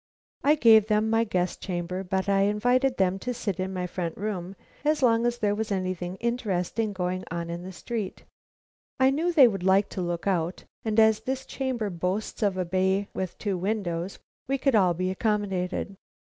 I 0.43 0.55
gave 0.55 0.87
them 0.87 1.11
my 1.11 1.23
guest 1.23 1.61
chamber, 1.61 2.03
but 2.03 2.27
I 2.27 2.41
invited 2.41 2.97
them 2.97 3.19
to 3.19 3.35
sit 3.35 3.59
in 3.59 3.71
my 3.71 3.85
front 3.85 4.17
room 4.17 4.55
as 4.83 5.03
long 5.03 5.27
as 5.27 5.37
there 5.37 5.53
was 5.53 5.71
anything 5.71 6.15
interesting 6.15 6.91
going 6.91 7.23
on 7.29 7.51
in 7.51 7.61
the 7.61 7.71
street. 7.71 8.23
I 8.99 9.11
knew 9.11 9.31
they 9.31 9.47
would 9.47 9.61
like 9.61 9.89
to 9.89 10.01
look 10.01 10.25
out, 10.25 10.63
and 10.83 10.99
as 10.99 11.19
this 11.19 11.45
chamber 11.45 11.91
boasts 11.91 12.41
of 12.41 12.57
a 12.57 12.65
bay 12.65 13.09
with 13.13 13.37
two 13.37 13.59
windows, 13.59 14.17
we 14.47 14.57
could 14.57 14.73
all 14.73 14.95
be 14.95 15.11
accommodated. 15.11 15.95